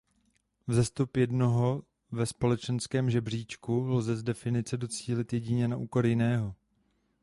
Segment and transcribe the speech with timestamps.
[0.67, 6.55] Vzestup jednoho ve společenském žebříčku lze z definice docílit jedině na úkor jiného.